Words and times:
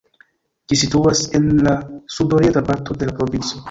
Ĝi 0.71 0.79
situas 0.85 1.23
en 1.41 1.47
la 1.69 1.77
sudorienta 2.17 2.69
parto 2.73 3.03
de 3.03 3.15
la 3.17 3.21
provinco. 3.23 3.59